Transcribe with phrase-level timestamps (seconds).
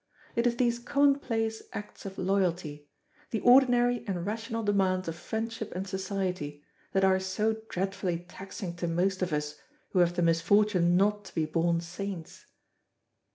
[0.35, 2.89] It is these commonplace acts of loyalty,
[3.29, 8.87] the ordinary and rational demands of friendship and society, that are so dreadfully taxing to
[8.87, 9.57] most of us
[9.91, 12.47] who have the misfortune not to be born saints.